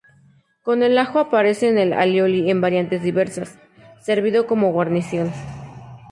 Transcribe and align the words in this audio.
Con 0.63 0.81
el 0.81 0.97
ajo 0.97 1.19
aparece 1.19 1.79
el 1.79 1.93
alioli 1.93 2.49
en 2.49 2.59
variantes 2.59 3.03
diversas, 3.03 3.59
servido 3.99 4.47
como 4.47 4.71
guarnición. 4.71 5.31